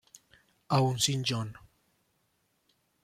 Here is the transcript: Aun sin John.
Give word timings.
Aun 0.77 0.97
sin 0.97 1.21
John. 1.23 1.53